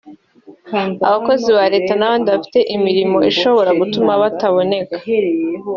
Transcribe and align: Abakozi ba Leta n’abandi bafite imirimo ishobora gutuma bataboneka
Abakozi 1.07 1.49
ba 1.57 1.65
Leta 1.73 1.93
n’abandi 1.97 2.27
bafite 2.33 2.59
imirimo 2.75 3.17
ishobora 3.31 3.71
gutuma 3.79 4.11
bataboneka 4.21 4.95